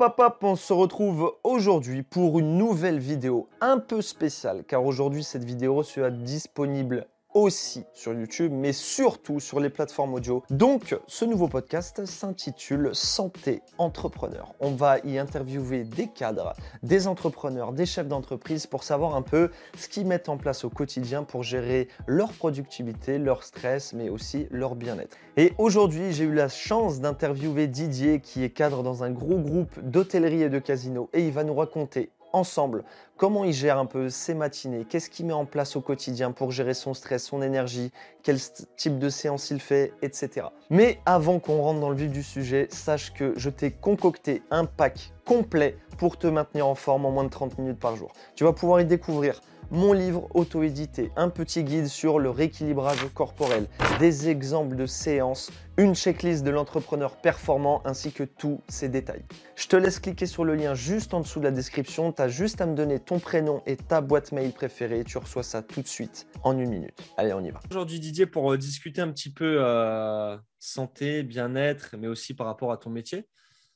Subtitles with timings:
[0.00, 5.22] Hop hop, on se retrouve aujourd'hui pour une nouvelle vidéo un peu spéciale car aujourd'hui
[5.22, 10.42] cette vidéo sera disponible aussi sur YouTube, mais surtout sur les plateformes audio.
[10.50, 14.54] Donc, ce nouveau podcast s'intitule Santé entrepreneur.
[14.60, 19.50] On va y interviewer des cadres, des entrepreneurs, des chefs d'entreprise pour savoir un peu
[19.76, 24.46] ce qu'ils mettent en place au quotidien pour gérer leur productivité, leur stress, mais aussi
[24.50, 25.16] leur bien-être.
[25.36, 29.80] Et aujourd'hui, j'ai eu la chance d'interviewer Didier, qui est cadre dans un gros groupe
[29.82, 32.84] d'hôtellerie et de casino, et il va nous raconter ensemble
[33.16, 36.50] comment il gère un peu ses matinées, qu'est-ce qu'il met en place au quotidien pour
[36.50, 38.38] gérer son stress, son énergie, quel
[38.76, 40.48] type de séance il fait, etc.
[40.70, 44.64] Mais avant qu'on rentre dans le vif du sujet, sache que je t'ai concocté un
[44.64, 48.12] pack complet pour te maintenir en forme en moins de 30 minutes par jour.
[48.34, 49.40] Tu vas pouvoir y découvrir
[49.74, 53.66] mon livre auto-édité, un petit guide sur le rééquilibrage corporel,
[53.98, 59.24] des exemples de séances, une checklist de l'entrepreneur performant ainsi que tous ses détails.
[59.56, 62.28] Je te laisse cliquer sur le lien juste en dessous de la description, tu as
[62.28, 65.60] juste à me donner ton prénom et ta boîte mail préférée et tu reçois ça
[65.60, 66.96] tout de suite en une minute.
[67.16, 67.58] Allez, on y va.
[67.68, 72.70] Aujourd'hui Didier pour euh, discuter un petit peu euh, santé, bien-être, mais aussi par rapport
[72.70, 73.26] à ton métier.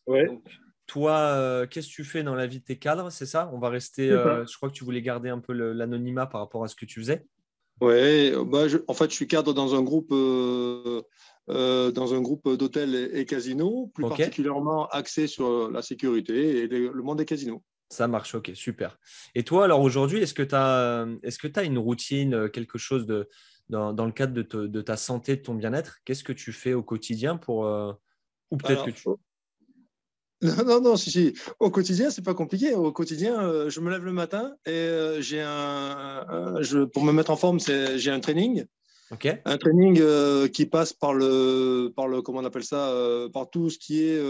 [0.06, 0.28] Ouais.
[0.88, 3.50] Toi, euh, qu'est-ce que tu fais dans la vie de tes cadres C'est ça?
[3.52, 4.10] On va rester.
[4.10, 6.86] Euh, je crois que tu voulais garder un peu l'anonymat par rapport à ce que
[6.86, 7.26] tu faisais.
[7.82, 11.02] Oui, bah, en fait, je suis cadre dans un groupe, euh,
[11.46, 17.18] dans un groupe d'hôtels et, casinos, plus particulièrement axé sur la sécurité et le monde
[17.18, 17.62] des casinos.
[17.90, 18.98] Ça marche, ok, super.
[19.34, 23.04] Et toi, alors aujourd'hui, est-ce que tu as, est que as une routine, quelque chose
[23.04, 23.28] de,
[23.68, 25.98] dans, dans le cadre de, de, ta santé, de ton bien-être?
[26.06, 27.66] Qu'est-ce que tu fais au quotidien pour.
[28.50, 29.04] ou peut-être que tu.
[30.40, 31.34] Non, non, non, si, si.
[31.58, 32.74] Au quotidien, c'est pas compliqué.
[32.74, 37.12] Au quotidien, euh, je me lève le matin et euh, j'ai un, je, pour me
[37.12, 38.64] mettre en forme, c'est, j'ai un training.
[39.46, 42.94] Un training euh, qui passe par le, par le, comment on appelle ça,
[43.32, 44.20] par tout ce qui est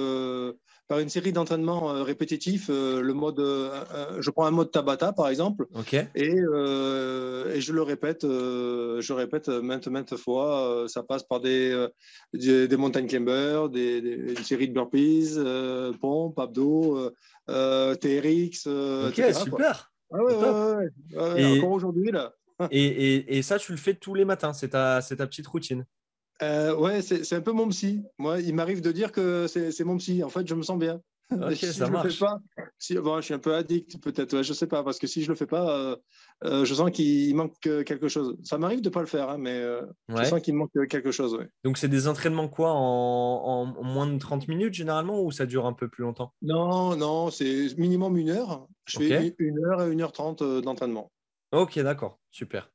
[0.88, 2.68] par une série d'entraînements euh, répétitifs.
[2.70, 5.66] Euh, le mode, euh, je prends un mode Tabata par exemple,
[6.14, 10.86] et, et, je le répète, je répète maintes maintes fois.
[10.88, 11.86] ça passe par des,
[12.32, 15.36] des, montagnes climbers, des, une série de burpees,
[16.00, 17.10] pompes, abdos,
[17.46, 18.66] TRX.
[18.66, 19.92] Ok, super.
[20.10, 22.32] Ah ouais, ouais, ouais, Encore aujourd'hui là.
[22.70, 25.84] et, et, et, ça, tu le fais tous les matins, c'est ta, ta petite routine
[26.42, 28.02] euh, ouais, c'est un peu mon psy.
[28.18, 30.22] Moi, il m'arrive de dire que c'est mon psy.
[30.22, 31.00] En fait, je me sens bien.
[31.54, 32.04] Si ça je marche.
[32.04, 32.40] Le fais pas,
[32.78, 34.34] si, bon, je suis un peu addict, peut-être.
[34.34, 35.96] Ouais, je sais pas, parce que si je le fais pas, euh,
[36.44, 38.38] euh, je sens qu'il manque quelque chose.
[38.44, 39.62] Ça m'arrive de pas le faire, hein, mais
[40.08, 41.34] je sens qu'il manque quelque chose.
[41.34, 41.46] Ouais.
[41.64, 45.66] Donc, c'est des entraînements quoi en, en, moins de 30 minutes généralement ou ça dure
[45.66, 46.32] un peu plus longtemps?
[46.40, 48.66] Non, non, c'est minimum une heure.
[48.86, 51.12] Je fais une heure et une heure trente d'entraînement.
[51.52, 52.70] Ok, d'accord, super.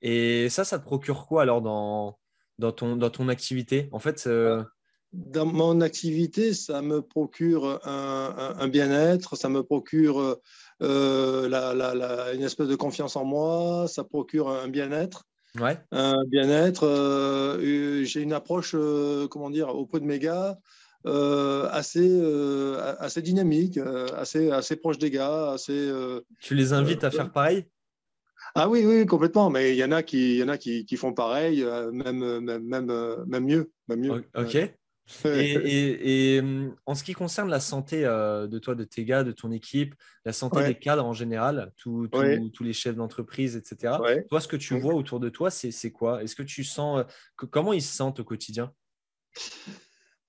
[0.00, 2.18] Et ça, ça te procure quoi alors dans
[2.58, 4.62] dans ton, dans ton activité En fait, euh,
[5.12, 10.38] dans mon activité, ça me procure un, un, bien-être, ça me procure
[10.82, 15.24] euh, la, la, une espèce de confiance en moi, ça procure un bien-être.
[15.58, 15.78] Ouais.
[15.92, 16.86] Un bien-être.
[16.86, 18.76] Euh, j'ai une approche,
[19.30, 20.58] comment dire, auprès de mes gars.
[21.04, 22.22] assez,
[22.98, 23.78] assez dynamique,
[24.14, 25.52] assez, assez proche des gars.
[25.52, 25.90] Assez,
[26.40, 27.64] tu les invites à faire pareil?
[28.54, 29.50] Ah oui, oui, complètement.
[29.50, 32.40] Mais il y en a qui, y en a qui, qui font pareil, euh, même,
[32.40, 33.70] même, même, euh, même mieux.
[33.88, 34.24] Même mieux.
[34.34, 34.56] Ok.
[35.24, 36.42] Et, et,
[36.84, 39.94] en ce qui concerne la santé euh, de toi, de tes gars, de ton équipe,
[40.26, 42.08] la santé des cadres en général, tous
[42.60, 43.96] les chefs d'entreprise, etc.
[44.28, 46.22] Toi, ce que tu vois autour de toi, c'est quoi?
[46.22, 47.04] Est-ce que tu sens
[47.36, 48.72] comment ils se sentent au quotidien?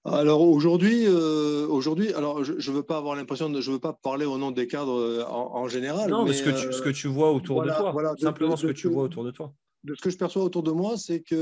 [0.05, 3.93] Alors aujourd'hui, euh, aujourd'hui, alors je ne veux pas avoir l'impression de, je veux pas
[3.93, 6.09] parler au nom des cadres euh, en, général.
[6.09, 8.67] Non, mais, ce, que tu, ce que tu vois autour de toi, voilà, simplement ce
[8.67, 9.53] que tu vois autour de toi.
[9.83, 11.35] De ce que je perçois autour de moi, c'est que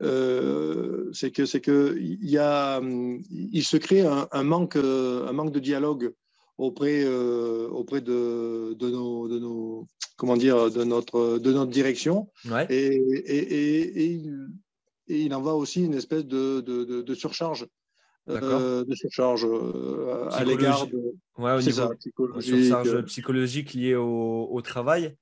[0.00, 5.52] euh, c'est que c'est que il y a, il se crée un, manque, un manque
[5.52, 6.12] de dialogue
[6.58, 9.86] auprès auprès de, de, nos, de nos
[10.16, 12.28] comment dire de notre de notre direction.
[12.48, 12.66] Ouais.
[12.70, 14.22] Et, et, et, et
[15.10, 17.66] il en va aussi une espèce de, de, de, surcharge.
[18.28, 22.54] Euh, de surcharge euh, à l'égard de ouais, au niveau psychologique.
[22.54, 25.16] surcharge psychologique liée au, au, travail.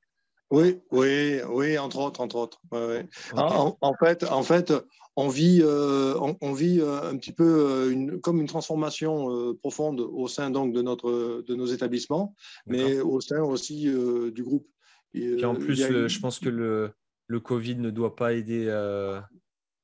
[0.51, 2.61] Oui, oui, oui, entre autres, entre autres.
[2.73, 4.73] Ouais, en, en, fait, en fait,
[5.17, 10.27] on vit, euh, on, on, vit un petit peu une, comme une transformation profonde au
[10.27, 12.35] sein donc de notre, de nos établissements,
[12.67, 14.67] mais au sein aussi du groupe.
[15.15, 16.91] Et, en plus, je pense que le,
[17.29, 18.67] le Covid ne doit pas aider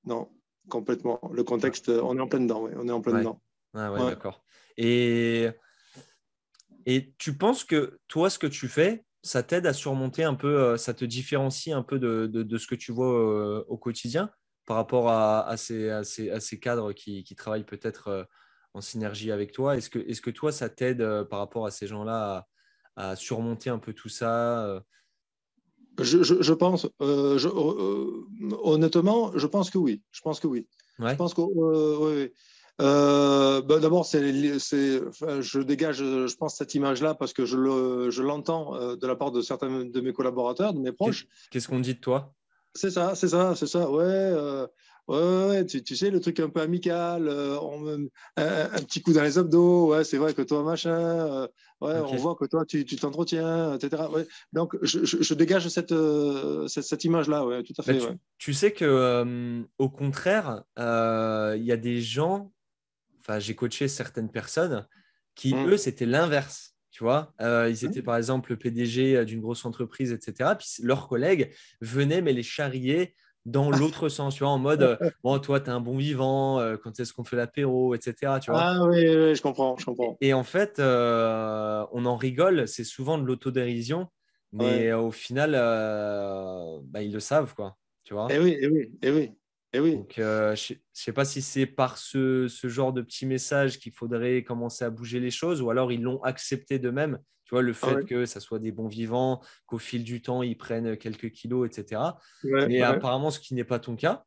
[0.07, 0.29] non,
[0.69, 1.21] complètement.
[1.33, 2.73] Le contexte, on est en plein dedans, oui.
[2.77, 3.41] on est en plein dedans.
[3.75, 4.45] Ah ouais, d'accord.
[4.77, 5.49] Et,
[6.87, 10.61] et tu penses que toi, ce que tu fais, ça t'aide à surmonter un peu,
[10.61, 14.31] euh, ça te différencie un peu de, de, ce que tu vois euh, au quotidien
[14.67, 18.25] par rapport à, à, ces, à, ces, à ces, cadres qui, qui travaillent peut-être euh,
[18.75, 19.77] en synergie avec toi?
[19.77, 22.47] Est-ce que, est que toi, ça t'aide par rapport à ces gens-là
[22.97, 24.83] à, surmonter un peu tout ça
[25.99, 26.89] je, pense,
[28.63, 30.03] honnêtement, je pense que oui.
[30.13, 30.67] Je pense que oui.
[30.99, 32.31] Je pense que oui.
[32.81, 37.57] Euh, bah, d'abord, c'est, je dégage, je pense, cette image-là parce que je,
[38.21, 41.27] l'entends euh, de la part de certains de mes collaborateurs, de mes proches.
[41.51, 42.35] Qu'est-ce qu'on dit de toi?
[42.75, 43.89] C'est ça, c'est ça, c'est ça.
[43.89, 44.33] Ouais,
[45.11, 49.91] euh, ouais, tu, sais, le truc un peu amical, un, petit coup dans les abdos.
[49.91, 51.49] Ouais, c'est vrai que toi, machin.
[51.81, 54.05] ouais, on voit que toi, tu, t'entretiens, etc.
[54.53, 55.95] Donc, je, dégage cette,
[56.69, 57.47] cette, image-là.
[57.47, 57.99] Ouais, tout à fait.
[57.99, 58.07] tu,
[58.39, 62.51] tu, sais que, au contraire, il y a des gens
[63.25, 64.87] enfin, j'ai coaché certaines personnes
[65.35, 65.69] qui, mm.
[65.69, 66.73] eux, c'était l'inverse.
[66.91, 70.53] Tu vois, euh, ils étaient par exemple le PDG euh, d'une grosse entreprise, etc.
[70.57, 74.97] Puis leurs collègues venaient mais les charrier dans l'autre sens, tu vois, en mode euh,
[75.23, 78.39] bon, toi, tu es un bon vivant, quand est-ce qu'on fait l'apéro, etc.
[78.41, 78.61] Tu vois.
[78.63, 80.17] Ah oui, je comprends, je comprends.
[80.21, 84.09] Et, en fait, on en rigole, c'est souvent de l'autodérision,
[84.53, 87.77] mais au final, bah, ils le savent, quoi.
[88.05, 88.31] Tu vois.
[88.31, 89.33] Et eh oui, et eh oui, et eh oui.
[89.75, 89.97] Eh oui.
[89.97, 93.93] Donc, euh, je ne sais pas si c'est par ce, genre de petits messages qu'il
[93.93, 97.19] faudrait commencer à bouger les choses ou alors ils l'ont accepté d'eux-mêmes.
[97.45, 100.43] Tu vois, le ah fait que ça soit des bons vivants, qu'au fil du temps,
[100.43, 102.01] ils prennent quelques kilos, etc.
[102.45, 104.25] Mais apparemment, ce qui n'est pas ton cas.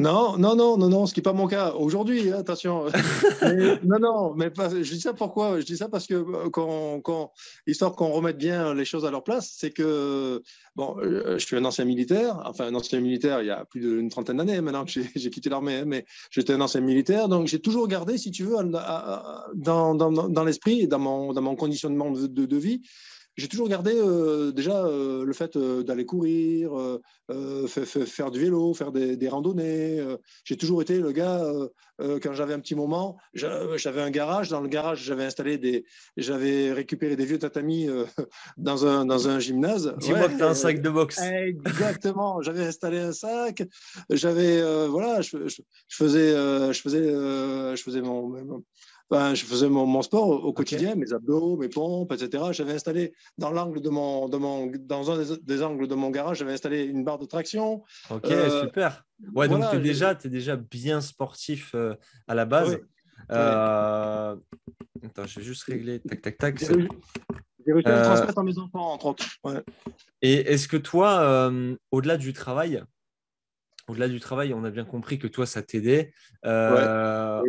[0.00, 2.86] Non, non, non, non, non, ce qui n'est pas mon cas aujourd'hui, hein, attention.
[3.84, 7.32] non, non, mais je dis ça pourquoi Je dis ça parce que euh, quand, quand
[7.66, 10.42] histoire qu'on remette bien les choses à leur place, c'est que,
[10.74, 13.80] bon, euh, je suis un ancien militaire, enfin un ancien militaire il y a plus
[13.80, 17.46] d'une trentaine d'années maintenant que j'ai quitté l'armée, hein, mais j'étais un ancien militaire, donc
[17.48, 18.56] j'ai toujours gardé, si tu veux,
[19.54, 22.80] dans, dans, dans l'esprit et dans mon, dans mon conditionnement de, de vie,
[23.36, 26.72] j'ai toujours gardé euh, déjà euh, le fait euh, d'aller courir,
[27.68, 30.04] faire du vélo, faire des, randonnées.
[30.44, 31.44] j'ai toujours été le gars,
[31.98, 34.48] quand j'avais un petit moment, j'avais un garage.
[34.48, 35.84] Dans le garage, j'avais installé des,
[36.16, 37.88] j'avais récupéré des vieux tatamis
[38.56, 39.94] dans, un, dans un gymnase.
[39.98, 41.20] Dis-moi que tu as un sac de boxe.
[41.20, 42.42] Exactement.
[42.42, 43.62] j'avais installé un sac.
[44.10, 45.36] J'avais, voilà, je,
[45.88, 48.62] faisais, je faisais, je faisais mon
[49.10, 52.44] ben, je faisais mon, sport au, quotidien, mes abdos, mes pompes, etc.
[52.52, 56.38] J'avais installé dans l'angle de mon, de mon, dans un des, angles de mon garage,
[56.38, 57.82] j'avais installé une barre de traction.
[58.08, 59.04] Ok, euh, super.
[59.34, 61.94] Ouais, donc tu es déjà, es déjà bien sportif euh,
[62.28, 62.78] à la base.
[63.32, 64.36] Euh,
[65.04, 65.98] attends, je vais juste régler.
[66.00, 66.58] Tac, tac, tac.
[66.60, 69.24] J'ai réussi à transmettre à mes enfants, entre autres.
[70.22, 71.50] Et est-ce que toi,
[71.90, 72.80] au-delà du travail,
[73.90, 76.12] au-delà du travail, on a bien compris que toi, ça t'aidait.
[76.46, 77.42] Euh,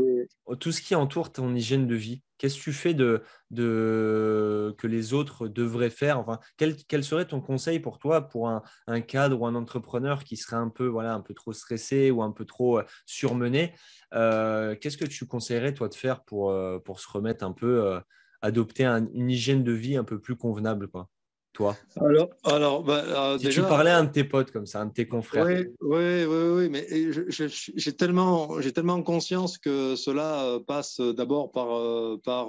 [0.60, 5.14] tout ce qui entoure ton hygiène de vie, qu'est-ce que tu fais de, que les
[5.14, 6.20] autres devraient faire?
[6.20, 10.58] Enfin, quel, serait ton conseil pour toi, pour un, cadre ou un entrepreneur qui serait
[10.58, 13.74] un peu, voilà, un peu trop stressé ou un peu trop euh, surmené?
[14.14, 16.54] Euh, Qu'est-ce que tu conseillerais, toi, de faire pour,
[16.84, 18.00] pour se remettre un peu,
[18.42, 21.10] adopter une hygiène de vie un peu plus convenable quoi?
[21.53, 24.81] Toi Alors, alors, bah, euh, si tu parlais à un de tes potes comme ça,
[24.81, 25.45] un de tes confrères.
[25.45, 26.88] Oui, oui, oui, mais
[27.30, 32.48] j'ai tellement, j'ai tellement conscience que cela euh, passe d'abord euh, par,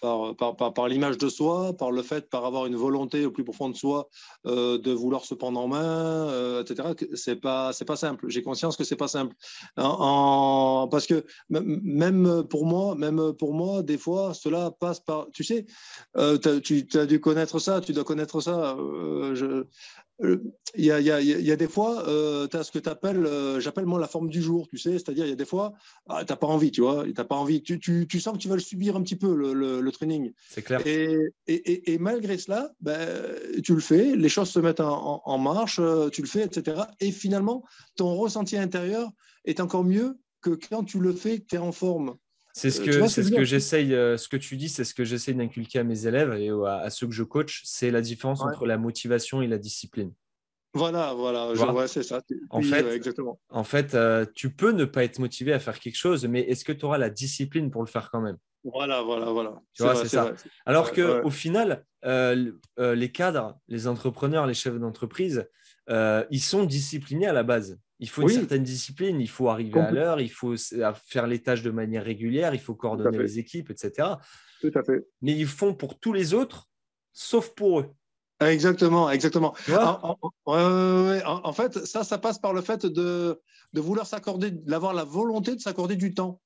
[0.00, 3.30] par, par, par, par, l'image de soi, par le fait, par avoir une volonté au
[3.30, 4.08] plus profond de soi
[4.44, 6.88] de vouloir se prendre en main, etc.
[7.14, 8.26] C'est pas, c'est pas simple.
[8.28, 9.34] J'ai conscience que c'est pas simple.
[9.76, 15.44] En, parce que même pour moi, même pour moi, des fois, cela passe par, tu
[15.44, 15.66] sais,
[16.16, 18.76] tu as dû connaître ça, tu dois connaître ça.
[18.78, 19.64] Euh,
[20.22, 20.42] euh,
[20.74, 23.26] il y, a, des fois, euh, tu as ce que tu appelles,
[23.60, 25.74] j'appelle moi la forme du jour, tu sais, c'est-à-dire il y a des fois,
[26.08, 28.48] ah, tu n'as pas envie, tu vois, tu pas envie, tu, tu, sens que tu
[28.48, 30.32] vas le subir un petit peu, le, training.
[30.48, 30.82] C'est clair.
[30.86, 32.98] Et, et, malgré cela, ben,
[33.62, 35.80] tu le fais, les choses se mettent en, en, marche,
[36.12, 36.82] tu le fais, etc.
[37.00, 37.64] Et finalement,
[37.96, 39.10] ton ressenti intérieur
[39.44, 42.16] est encore mieux que quand tu le fais, tu es en forme.
[42.58, 45.04] C'est ce euh, que, ce que j'essaye, euh, ce que tu dis, c'est ce que
[45.04, 48.66] j'essaye d'inculquer à mes élèves et à, ceux que je coach, c'est la différence entre
[48.66, 50.12] la motivation et la discipline.
[50.74, 52.20] Voilà, voilà, je vois, c'est ça.
[52.50, 53.40] En fait, exactement.
[53.48, 56.64] En fait, euh, tu peux ne pas être motivé à faire quelque chose, mais est-ce
[56.64, 58.38] que tu auras la discipline pour le faire quand même?
[58.64, 59.62] Voilà, voilà, voilà.
[59.72, 60.32] Tu vois, c'est ça.
[60.66, 65.48] Alors qu'au au final, les cadres, les entrepreneurs, les chefs d'entreprise,
[65.88, 67.78] ils sont disciplinés à la base.
[68.00, 70.54] Il faut une certaine discipline, il faut arriver à l'heure, il faut
[71.04, 74.08] faire les tâches de manière régulière, il faut coordonner les équipes, etc.
[74.60, 75.06] Tout à fait.
[75.20, 76.68] Mais ils font pour tous les autres,
[77.12, 77.86] sauf pour eux.
[78.40, 79.54] Exactement, exactement.
[80.46, 83.40] En, fait, ça, ça passe par le fait de,
[83.72, 86.40] de vouloir s'accorder, d'avoir la volonté de s'accorder du temps.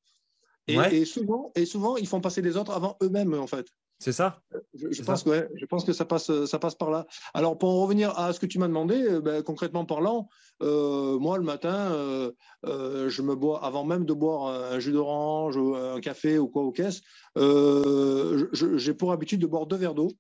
[0.68, 3.66] Et, et, souvent, et souvent, ils font passer les autres avant eux-mêmes, en fait.
[4.02, 4.42] C'est ça?
[4.74, 7.06] Je, pense que, je pense que ça passe, ça passe par là.
[7.34, 10.28] Alors, pour en revenir à ce que tu m'as demandé, ben, concrètement parlant,
[10.60, 12.32] moi, le matin,
[12.64, 16.72] je me bois, avant même de boire un jus d'orange, un café ou quoi aux
[16.72, 17.02] caisses,
[17.36, 20.10] j'ai pour habitude de boire deux verres d'eau.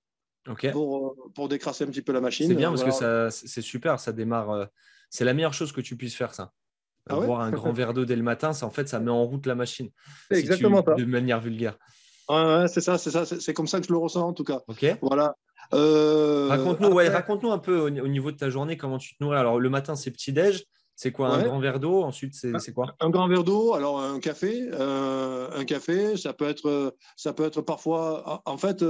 [0.70, 2.46] Pour, pour, décrasser un petit peu la machine.
[2.46, 4.68] C'est bien parce que c'est super, ça démarre.
[5.10, 6.52] C'est la meilleure chose que tu puisses faire, ça.
[7.10, 9.24] Ah Boire un grand verre d'eau dès le matin, ça, en fait, ça met en
[9.24, 9.90] route la machine.
[10.30, 10.94] C'est exactement ça.
[10.94, 11.76] De manière vulgaire.
[12.32, 13.24] Ouais, c'est ça, c'est ça.
[13.26, 14.60] C'est comme ça que je le ressens en tout cas.
[14.68, 14.86] Ok.
[15.02, 15.36] Voilà.
[15.74, 19.38] Euh, raconte-nous ouais, un peu au, niveau de ta journée, comment tu te nourris.
[19.38, 20.64] Alors, le matin, c'est petit-déj.
[20.94, 22.02] C'est quoi Un grand verre d'eau?
[22.02, 22.94] Ensuite, c'est quoi?
[23.00, 24.68] Un grand verre d'eau, alors un café.
[24.72, 28.42] Euh, un café, ça peut, être, ça peut être parfois.
[28.44, 28.84] En fait,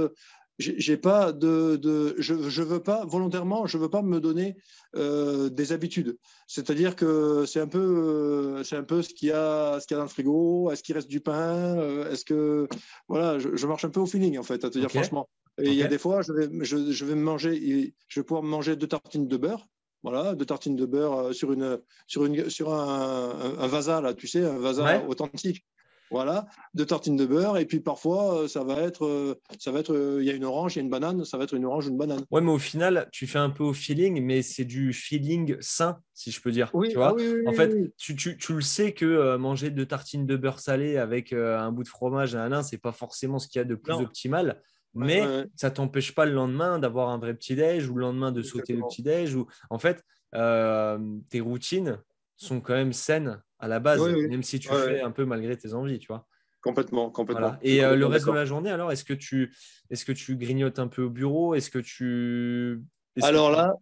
[0.59, 4.55] j'ai pas de, de, je, je veux pas volontairement je veux pas me donner
[4.95, 6.17] euh, des habitudes.
[6.47, 9.95] C'est-à-dire que c'est un peu euh, c'est un peu ce qu'il y a ce qu'il
[9.95, 12.67] y a dans le frigo est-ce qu'il reste du pain euh, est-ce que
[13.07, 15.27] voilà je, marche un peu au feeling en fait à te dire franchement.
[15.59, 18.23] Et il y a des fois je vais je, je, vais me manger je vais
[18.23, 19.67] pouvoir manger deux tartines de beurre.
[20.03, 24.27] Voilà, deux tartines de beurre sur une sur une sur un, un, vasa là, tu
[24.27, 25.63] sais, un vasa authentique.
[26.11, 27.57] Voilà, deux tartines de beurre.
[27.57, 30.33] Et puis parfois, euh, ça va être, euh, ça va être, euh, il y a
[30.33, 32.23] une orange, il y a une banane, ça va être une orange ou une banane.
[32.29, 35.99] Ouais, mais au final, tu fais un peu au feeling, mais c'est du feeling sain,
[36.13, 36.69] si je peux dire.
[36.73, 40.25] Oui, tu vois ah en fait, tu, tu, tu, le sais que manger deux tartines
[40.25, 43.47] de beurre salé avec un bout de fromage et un ce c'est pas forcément ce
[43.47, 44.61] qu'il y a de plus optimal.
[44.93, 45.23] Mais
[45.55, 48.83] ça t'empêche pas le lendemain d'avoir un vrai petit-déj ou le lendemain de sauter le
[48.83, 49.35] petit-déj.
[49.35, 49.47] Ou...
[49.69, 51.97] En fait, tes routines
[52.35, 55.73] sont quand même saines à la base, même si tu fais un peu malgré tes
[55.73, 56.27] envies, tu vois.
[56.61, 57.55] Complètement, complètement.
[57.61, 59.53] Et euh, le reste de la journée, alors, est-ce que tu,
[59.89, 61.55] est-ce que tu grignotes un peu au bureau?
[61.55, 62.81] Est-ce que tu
[63.21, 63.73] Alors là,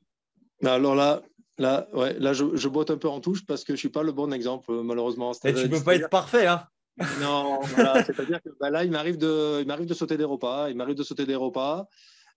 [0.64, 1.24] alors là,
[1.58, 4.04] là, ouais, là, je, je, boite un peu en touche parce que je suis pas
[4.04, 5.32] le bon exemple, malheureusement.
[5.46, 6.64] Et tu peux pas être parfait, hein
[7.22, 10.70] Non, voilà, c'est-à-dire que bah, là, il m'arrive de, il m'arrive de sauter des repas,
[10.70, 11.88] il m'arrive de sauter des repas.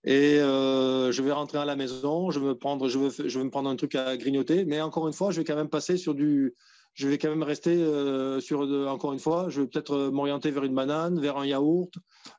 [0.03, 3.45] Et euh, je vais rentrer à la maison, je vais, prendre, je, vais, je vais
[3.45, 5.97] me prendre un truc à grignoter, mais encore une fois, je vais quand même passer
[5.97, 6.53] sur du,
[6.95, 10.49] je vais quand même rester euh, sur, encore une fois, je vais peut-être euh, m'orienter
[10.49, 11.93] vers une banane, vers un yaourt,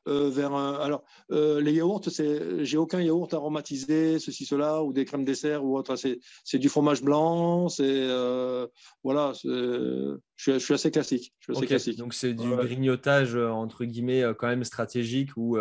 [0.07, 0.73] euh, vers un.
[0.73, 5.77] Alors, les yaourts, c'est, j'ai aucun yaourt aromatisé, ceci, cela, ou des crèmes dessert ou
[5.77, 5.95] autre.
[5.95, 8.07] C'est, c'est du fromage blanc, c'est
[9.03, 11.33] voilà, je suis, je suis, assez classique.
[11.39, 11.97] Je suis assez classique.
[11.97, 15.57] Donc c'est du grignotage entre guillemets quand même stratégique ou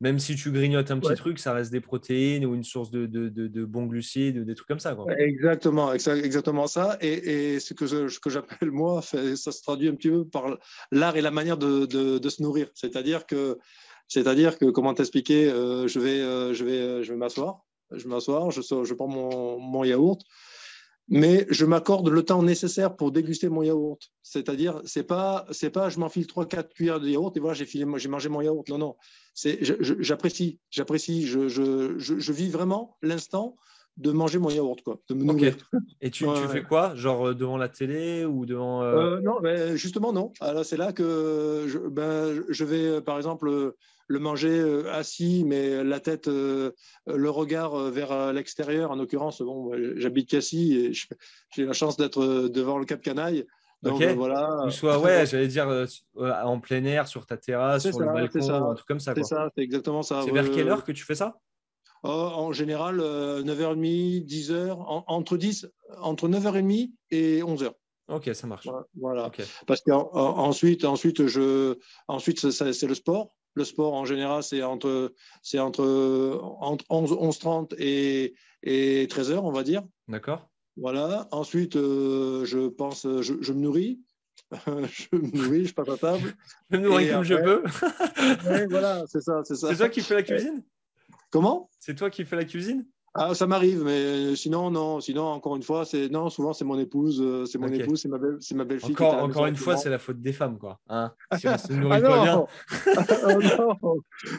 [0.00, 3.06] même si tu grignotes un petit truc, ça reste des protéines ou une source de,
[3.06, 4.96] de, de, bons glucides, des trucs comme ça.
[5.18, 6.96] Exactement, exactement ça.
[7.00, 10.56] Et, et ce que, que j'appelle, moi, ça se traduit un petit peu par
[10.92, 12.68] l'art et la manière de, se nourrir.
[12.74, 13.58] C'est-à-dire que,
[14.06, 18.06] c'est-à-dire que comment t'expliquer, euh, je vais, euh, je vais, euh, je vais m'asseoir, je
[18.06, 20.22] m'asseoir, je, je prends mon, mon yaourt,
[21.08, 24.00] mais je m'accorde le temps nécessaire pour déguster mon yaourt.
[24.22, 27.64] C'est-à-dire, c'est pas, c'est pas, je m'enfile trois, quatre cuillères de yaourt et voilà, j'ai
[27.64, 28.68] filé, j'ai mangé mon yaourt.
[28.68, 28.96] Non, non,
[29.34, 29.58] c'est,
[30.00, 33.56] j'apprécie, j'apprécie, je, je, je, vis vraiment l'instant
[33.96, 35.50] de manger mon yaourt, quoi, de me
[36.00, 36.94] Et tu, tu fais quoi?
[36.94, 38.82] Genre euh, devant la télé ou devant.
[38.82, 39.16] Euh...
[39.16, 40.32] Euh, non, ben, justement, non.
[40.40, 43.74] Alors, c'est là que je, ben, je vais, par exemple,
[44.08, 46.72] le manger euh, assis, mais la tête, euh,
[47.06, 48.90] le regard euh, vers l'extérieur.
[48.90, 50.92] En l'occurrence, bon, j'habite Cassis et
[51.54, 53.46] j'ai la chance d'être devant le Cap Canaille.
[53.82, 54.64] Donc voilà.
[54.66, 55.68] Ou soit, ouais, j'allais dire
[56.16, 59.14] en plein air, sur ta terrasse, sur le balcon, un truc comme ça.
[59.14, 60.22] C'est ça, c'est exactement ça.
[60.24, 61.38] C'est vers quelle heure que tu fais ça?
[62.02, 65.68] Oh, En général, 9h30, 10h, entre, 10,
[66.00, 67.72] entre 9h30 et 11h.
[68.08, 68.66] Ok, ça marche.
[68.98, 69.30] Voilà.
[69.66, 71.76] Parce qu'ensuite, ensuite, je,
[72.08, 73.34] ensuite c'est le sport.
[73.58, 75.12] Le sport, en général, c'est entre,
[75.42, 75.84] c'est entre,
[76.60, 79.82] entre 11, 11h30 et, et 13h, on va dire.
[80.06, 80.48] D'accord.
[80.76, 81.26] Voilà.
[81.32, 84.00] Ensuite, euh, je pense, je, je, me nourris.
[84.52, 86.36] je me nourris, je passe à table.
[86.70, 87.64] je me nourris comme je peux.
[88.70, 89.70] voilà, c'est ça, c'est ça.
[89.70, 90.62] C'est toi qui fais la cuisine?
[91.30, 91.68] Comment?
[91.80, 92.86] C'est toi qui fais la cuisine?
[93.14, 95.00] Ah, ça m'arrive, mais sinon, non.
[95.00, 96.28] Sinon, encore une fois, c'est non.
[96.28, 98.92] Souvent, c'est mon épouse, euh, c'est mon épouse, c'est ma belle, c'est ma belle-fille.
[98.92, 100.78] Encore, encore une fois, c'est la faute des femmes, quoi.
[100.88, 102.46] Hein si on se nourrit ah, pas bien.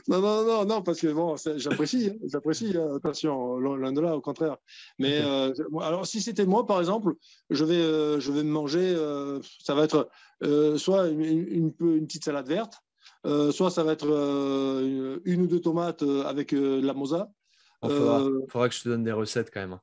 [0.07, 0.21] non.
[0.21, 2.77] non, non, non, parce que bon, j'apprécie, hein, j'apprécie.
[2.77, 4.57] Hein, attention, l'un de là, au contraire.
[4.99, 7.13] Mais euh, alors, si c'était moi, par exemple,
[7.49, 8.95] je vais, euh, je vais me manger.
[9.63, 10.09] ça va être
[10.77, 12.75] soit une, une, une, petite salade verte,
[13.51, 17.29] soit ça va être une, ou deux tomates avec de la moza.
[17.83, 19.73] Il euh, faudra, que je te donne des recettes quand même.
[19.73, 19.81] Hein.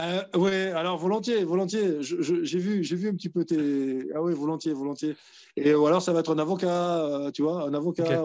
[0.00, 1.98] Euh, oui, alors volontiers, volontiers.
[2.00, 4.06] J'ai vu, j'ai vu un petit peu tes.
[4.14, 5.16] Ah oui, volontiers, volontiers.
[5.56, 8.24] Et ou alors ça va être un avocat, euh, tu vois, un avocat.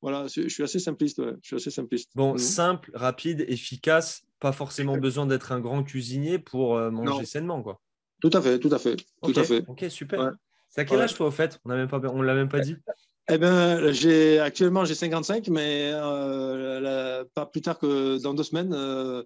[0.00, 1.20] Voilà, je suis assez simpliste.
[1.42, 2.10] Je suis assez simpliste.
[2.14, 2.38] Bon, mm.
[2.38, 4.22] simple, rapide, efficace.
[4.40, 7.80] Pas forcément besoin d'être un grand cuisinier pour manger sainement, quoi.
[8.20, 9.64] Tout à fait, tout à fait, tout à fait.
[9.68, 10.32] Ok, super.
[10.68, 11.60] C'est à quel âge toi au fait?
[11.64, 12.76] On ne l'a même pas, on l'a même pas dit.
[13.30, 18.72] Eh ben, j'ai actuellement j'ai 55, mais euh, pas plus tard que dans deux semaines.
[18.72, 19.22] Euh,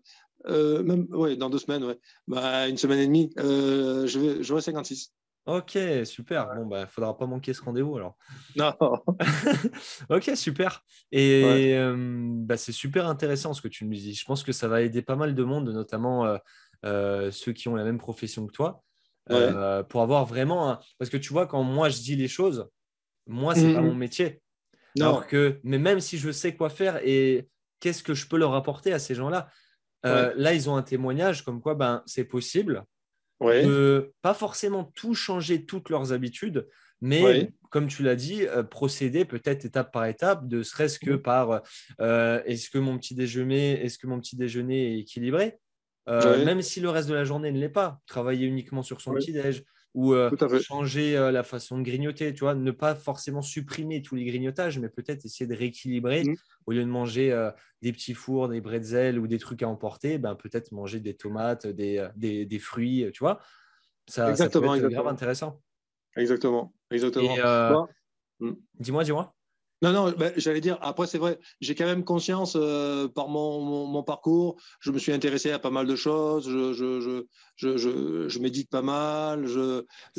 [0.49, 1.99] euh, même, ouais, dans deux semaines, ouais.
[2.27, 5.13] Bah, une semaine et demie, je vais, j'aurai 56.
[5.47, 6.49] Ok, super.
[6.57, 8.17] Bon, bah, faudra pas manquer ce rendez-vous alors.
[8.57, 8.73] Non.
[10.11, 10.85] ok, super.
[11.13, 11.77] Et
[12.45, 14.15] bah, c'est super intéressant ce que tu nous dis.
[14.15, 16.37] Je pense que ça va aider pas mal de monde, notamment
[16.83, 18.83] ceux qui ont la même profession que toi,
[19.89, 20.77] pour avoir vraiment.
[20.99, 22.69] Parce que tu vois, quand moi je dis les choses,
[23.33, 23.87] moi, c'est n'est pas mmh.
[23.87, 24.41] mon métier.
[25.01, 27.49] Alors que, mais même si je sais quoi faire et
[27.81, 29.49] qu'est-ce que je peux leur apporter à ces gens-là,
[30.05, 32.85] euh, là, ils ont un témoignage comme quoi ben, c'est possible
[33.41, 36.69] de pas forcément tout changer, toutes leurs habitudes,
[37.01, 41.23] mais comme tu l'as dit, euh, procéder peut-être étape par étape, de serait-ce que mmh.
[41.23, 41.63] par
[42.01, 45.59] euh, est-ce que mon petit déjeuner, est-ce que mon petit déjeuner est équilibré,
[46.07, 49.33] même si le reste de la journée ne l'est pas, travailler uniquement sur son petit
[49.33, 50.31] déj, ou euh,
[50.61, 54.79] changer euh, la façon de grignoter, tu vois, ne pas forcément supprimer tous les grignotages,
[54.79, 56.25] mais peut-être essayer de rééquilibrer.
[56.25, 56.35] Mmh.
[56.67, 57.51] Au lieu de manger euh,
[57.83, 61.67] des petits fours, des bretzels ou des trucs à emporter, ben, peut-être manger des tomates,
[61.67, 63.41] des, des, fruits, tu vois.
[64.09, 65.61] Ça, exactement, ça peut être grave intéressant.
[66.17, 67.89] Exactement, exactement.
[68.41, 68.53] Mmh.
[68.81, 69.35] Dis-moi, dis-moi.
[69.83, 73.61] Non, non, ben, j'allais dire, après, c'est vrai, j'ai quand même conscience euh, par mon,
[73.87, 77.25] mon, parcours, je me suis intéressé à pas mal de choses, je, je,
[77.57, 79.45] je, je médite pas mal.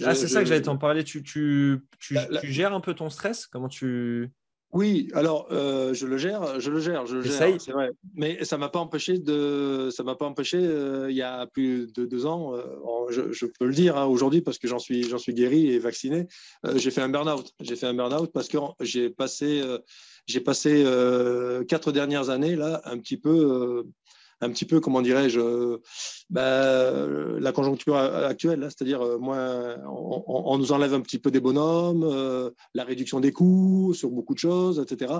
[0.03, 1.05] ah, c'est ça que j'allais t'en parler.
[1.05, 3.47] Tu, tu, tu, tu, gères un peu ton stress?
[3.47, 4.31] Comment tu.
[4.73, 7.91] Oui, alors euh, je le gère, je le gère, je le gère, c'est vrai.
[8.15, 10.57] Mais ça m'a pas empêché de, ça m'a pas empêché.
[10.57, 12.63] Euh, il y a plus de deux ans, euh,
[13.09, 16.27] je, peux le dire hein, aujourd'hui parce que j'en suis, j'en suis guéri et vacciné.
[16.75, 17.53] j'ai fait un burn-out.
[17.61, 19.61] J'ai fait un burn-out parce que j'ai passé,
[20.25, 20.83] j'ai passé
[21.67, 23.85] quatre dernières années là, un petit peu
[24.43, 25.79] un petit peu, comment dirais-je,
[26.29, 27.07] bah,
[27.39, 32.51] la conjoncture actuelle, c'est-à-dire, euh, moi, on, nous enlève un petit peu des bonhommes, euh,
[32.73, 35.13] la réduction des coûts sur beaucoup de choses, etc.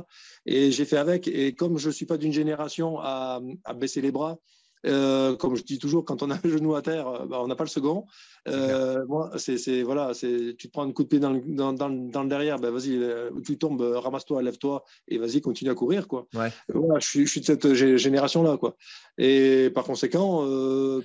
[0.45, 1.27] Et j'ai fait avec.
[1.27, 3.41] Et comme je ne suis pas d'une génération à,
[3.75, 4.37] baisser les bras,
[4.85, 7.47] euh, comme je dis toujours, quand on a un genou à terre, euh, bah, on
[7.47, 8.05] n'a pas le second.
[8.47, 11.73] Euh, moi, c'est voilà, c'est tu te prends un coup de pied dans le, dans,
[11.73, 12.99] dans, le derrière, ben vas-y,
[13.45, 16.27] tu tombes, ramasse-toi, lève-toi et vas-y, continue à courir, quoi.
[16.33, 16.51] Ouais.
[16.73, 18.75] Voilà, je suis, je suis de cette génération-là, quoi.
[19.17, 20.39] Et par conséquent,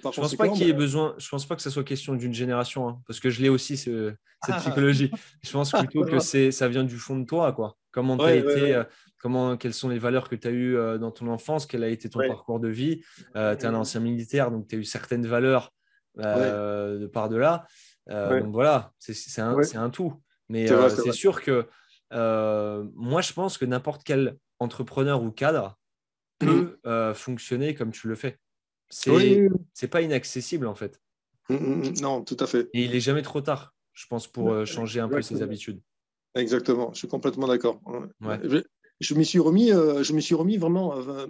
[0.02, 1.14] par je pense pas qu'il y ait besoin.
[1.18, 3.76] Je pense pas que ça soit question d'une génération, hein, parce que je l'ai aussi
[3.76, 4.12] ce,
[4.44, 5.10] cette psychologie.
[5.42, 7.76] je pense plutôt que c'est ça vient du fond de toi, quoi.
[7.92, 8.82] Comment tu as été
[9.18, 11.88] comment, quelles sont les valeurs que tu as eues euh, dans ton enfance, quel a
[11.88, 13.02] été ton parcours de vie?
[13.36, 15.72] Euh, tu es un ancien militaire, donc tu as eu certaines valeurs
[16.18, 17.66] euh, de par de là.
[18.08, 20.14] Donc voilà, c'est un, un, tout.
[20.48, 21.66] Mais c'est sûr que
[22.12, 25.78] moi, je pense que n'importe quel entrepreneur ou cadre
[26.38, 26.78] peut
[27.14, 28.38] fonctionner comme tu le fais.
[28.90, 30.98] C'est c'est pas inaccessible en fait.
[31.50, 32.00] Mmh, mmh, mmh.
[32.00, 32.70] Non, tout à fait.
[32.72, 35.80] Et il est jamais trop tard, je pense, pour changer un peu ses habitudes.
[36.34, 37.80] Exactement, je suis complètement d'accord.
[39.00, 41.26] Je m'y suis remis, euh, je me suis remis vraiment euh,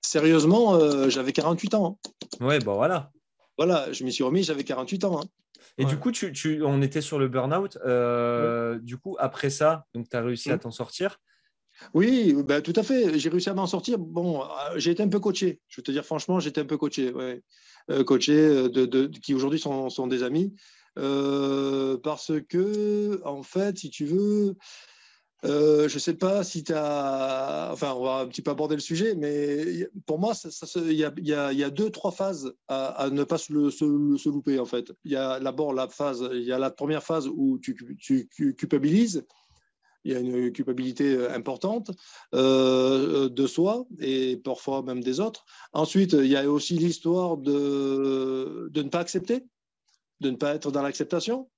[0.00, 0.74] sérieusement.
[0.74, 1.98] Euh, j'avais 48 ans.
[2.40, 2.44] Hein.
[2.44, 3.10] Ouais, bon voilà.
[3.58, 5.20] Voilà, je m'y suis remis, j'avais 48 ans.
[5.20, 5.26] Hein.
[5.76, 7.78] Et du coup, tu, tu, on était sur le burn-out.
[8.82, 11.18] Du coup, après ça, tu as réussi à t'en sortir?
[11.92, 13.18] Oui, bah, tout à fait.
[13.18, 13.98] J'ai réussi à m'en sortir.
[13.98, 14.44] Bon,
[14.76, 15.60] j'ai été un peu coaché.
[15.68, 17.12] Je veux te dire franchement, j'étais un peu coaché.
[17.12, 17.42] Ouais.
[18.04, 20.54] coaché de, de, qui aujourd'hui sont, sont, des amis.
[20.94, 24.56] parce que, en fait, si tu veux,
[25.44, 27.68] euh, je ne sais pas si tu as.
[27.72, 30.32] Enfin, on va un petit peu aborder le sujet, mais pour moi,
[30.76, 34.92] il y, a, deux, trois phases à, ne pas se, louper, en fait.
[35.04, 37.74] Il y a d'abord la phase, il y a la première phase où tu,
[38.56, 39.24] culpabilises.
[40.06, 41.90] Il y a une culpabilité importante
[42.34, 45.46] euh, de soi et parfois même des autres.
[45.72, 49.46] Ensuite, il y a aussi l'histoire de, de ne pas accepter,
[50.20, 51.48] de ne pas être dans l'acceptation.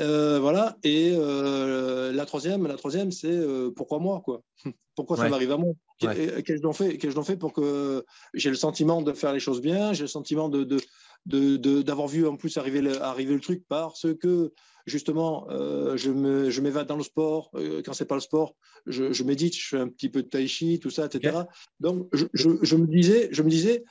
[0.00, 0.76] Euh, voilà.
[0.82, 4.42] Et euh, la troisième, la troisième, c'est euh, pourquoi moi, quoi?
[4.94, 5.72] Pourquoi ça m'arrive à moi?
[5.98, 6.98] Qu'est-ce que j'en fais?
[6.98, 9.94] Qu'est-ce fais pour que j'ai le sentiment de faire les choses bien?
[9.94, 14.52] J'ai le sentiment de, d'avoir vu en plus arriver le, arriver le truc parce que
[14.84, 17.50] justement je, me, je m'évade dans le sport.
[17.86, 18.54] Quand c'est pas le sport
[18.86, 21.38] je, médite je fais un petit peu de tai chi tout ça etc
[21.80, 23.84] donc je, je, me disais je me disais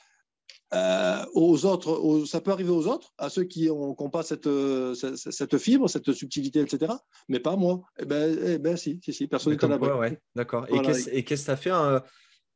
[0.73, 4.47] euh, aux autres, ça peut arriver aux autres, à ceux qui n'ont pas cette,
[5.15, 6.93] cette, fibre, cette subtilité, etc.
[7.27, 7.81] Mais pas moi.
[7.99, 10.65] Eh ben, eh ben si, si, si, personne n'est à ouais, D'accord.
[10.69, 10.81] Et
[11.23, 11.71] qu'est-ce que tu as fait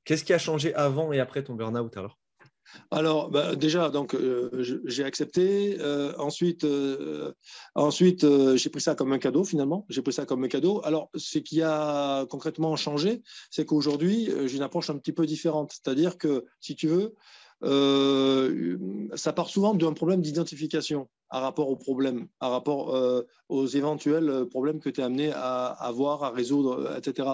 [0.05, 2.17] Qu'est-ce qui a changé avant et après ton burn-out alors?
[2.89, 4.49] Alors, bah, déjà, donc euh,
[4.85, 5.77] j'ai accepté.
[5.79, 6.65] Euh, ensuite,
[7.75, 8.25] ensuite
[8.55, 9.85] j'ai pris ça comme un cadeau finalement.
[9.89, 10.81] J'ai pris ça comme un cadeau.
[10.85, 15.73] Alors, ce qui a concrètement changé, c'est qu'aujourd'hui, j'ai une approche un petit peu différente.
[15.73, 17.13] C'est-à-dire que, si tu veux,
[17.65, 24.79] ça part souvent d'un problème d'identification à rapport au problème, à rapport aux éventuels problèmes
[24.79, 27.29] que tu es amené à avoir, à résoudre, etc.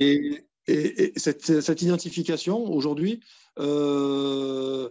[0.00, 3.20] Et, et, cette, identification, aujourd'hui,
[3.58, 4.90] je,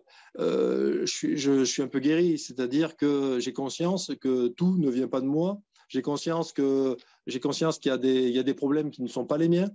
[1.05, 5.21] suis, je, suis un peu guéri, c'est-à-dire que j'ai conscience que tout ne vient pas
[5.21, 9.25] de moi, j'ai conscience que j'ai conscience qu'il y a des problèmes qui ne sont
[9.25, 9.69] pas les miens,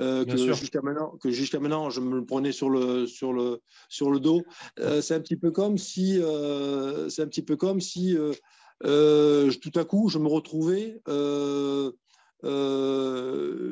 [0.00, 3.60] euh, que jusqu'à maintenant, que jusqu'à maintenant, je me le prenais sur le, sur le,
[3.88, 4.42] sur le dos.
[4.78, 8.16] Euh, c'est un petit peu comme si, euh, c'est un petit peu comme si
[8.82, 11.02] tout à coup, je me retrouvais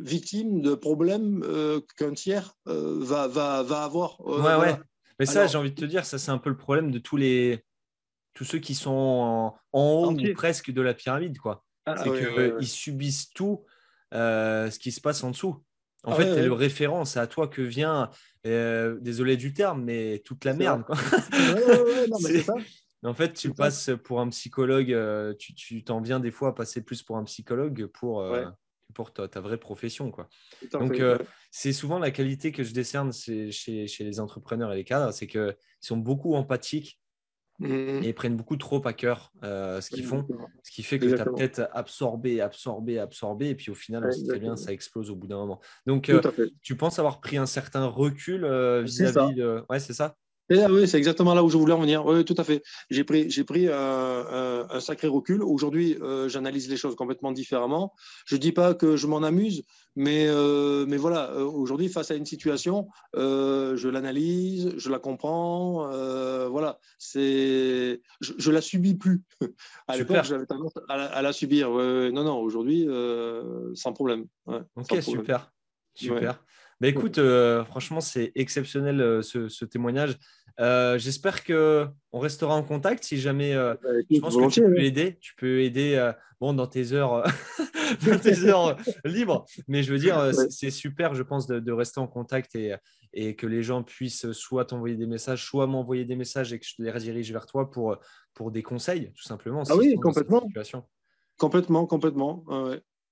[0.02, 1.44] victime de problèmes
[1.96, 4.20] qu'un tiers va, va, va, avoir.
[4.26, 4.76] ouais, ouais.
[5.18, 7.16] Mais ça, j'ai envie de te dire, ça, c'est un peu le problème de tous
[7.16, 7.64] les
[8.34, 11.64] tous ceux qui sont en, haut ou presque de la pyramide, quoi.
[11.86, 13.64] Ah, c'est qu'ils subissent tout
[14.12, 15.64] ce qui se passe en dessous.
[16.08, 18.08] En ah fait, tu es le référent, c'est à toi que vient,
[18.46, 20.84] euh, désolé du terme, mais toute la merde.
[23.04, 26.82] En fait, tu passes pour un psychologue, euh, tu t'en viens des fois à passer
[26.82, 28.46] plus pour un psychologue pour, euh,
[28.94, 30.10] pour ta, vraie profession.
[30.10, 30.30] Quoi.
[30.72, 30.98] Donc,
[31.50, 35.26] c'est souvent la qualité que je décerne chez, chez, les entrepreneurs et les cadres, c'est
[35.26, 36.98] qu'ils sont beaucoup empathiques
[37.60, 38.02] Mmh.
[38.04, 40.24] Et ils prennent beaucoup trop à cœur euh, ce qu'ils font,
[40.62, 44.12] ce qui fait que tu as peut-être absorbé, absorbé, absorbé, et puis au final, on
[44.12, 45.60] sait très bien, ça explose au bout d'un moment.
[45.84, 46.20] Donc, euh,
[46.62, 49.64] tu penses avoir pris un certain recul euh, vis-à-vis de.
[49.68, 50.16] Ouais, c'est ça?
[50.50, 52.04] Oui, c'est exactement là où je voulais en venir.
[52.06, 52.62] Oui, tout à fait.
[52.90, 55.42] J'ai pris, j'ai pris un, sacré recul.
[55.42, 57.94] Aujourd'hui, j'analyse les choses complètement différemment.
[58.26, 59.64] Je ne dis pas que je m'en amuse,
[59.96, 60.26] mais,
[60.86, 65.88] mais voilà, aujourd'hui, face à une situation, je l'analyse, je la comprends.
[66.48, 69.22] voilà, c'est, je, ne la subis plus.
[69.88, 71.70] à l'époque, j'avais tendance à la, subir.
[71.70, 72.88] non, non, aujourd'hui,
[73.74, 74.26] sans problème.
[74.46, 75.52] ok, super.
[75.94, 76.40] Super.
[76.80, 80.16] Bah, écoute, euh, franchement, c'est exceptionnel euh, ce, témoignage.
[80.60, 83.54] Euh, j'espère que on restera en contact si jamais.
[83.54, 83.76] Bah,
[84.10, 85.18] je pense que tu peux aider.
[85.20, 87.24] Tu peux aider bon, dans tes heures,
[88.22, 89.44] tes heures libres.
[89.68, 92.74] Mais je veux dire, c'est super, je pense, de, rester en contact et,
[93.12, 96.66] et, que les gens puissent soit t'envoyer des messages, soit m'envoyer des messages et que
[96.66, 97.96] je les redirige vers toi pour,
[98.34, 99.62] pour des conseils, tout simplement.
[99.68, 100.46] Ah oui, complètement.
[101.38, 102.44] Complètement, complètement.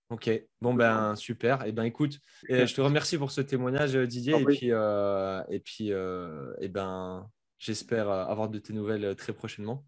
[0.09, 0.31] Ok,
[0.61, 1.65] bon ben super.
[1.65, 5.59] Et eh ben écoute, je te remercie pour ce témoignage Didier et puis euh, et
[5.59, 9.85] puis euh, et ben j'espère avoir de tes nouvelles très prochainement.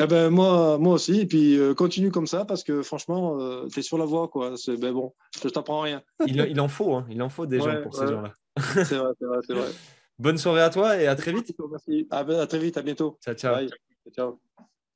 [0.00, 3.82] Eh ben moi moi aussi et puis continue comme ça parce que franchement tu es
[3.82, 4.54] sur la voie quoi.
[4.78, 6.02] Ben bon, je t'apprends rien.
[6.26, 7.06] il, en faut, hein.
[7.10, 8.32] il en faut des gens pour ces gens-là.
[8.56, 9.68] c'est vrai, c'est vrai, c'est vrai.
[10.18, 11.54] Bonne soirée à toi et à très vite.
[11.70, 12.06] Merci.
[12.10, 13.18] À, à très vite, à bientôt.
[13.24, 13.68] Ciao ciao.
[14.12, 14.40] Ciao.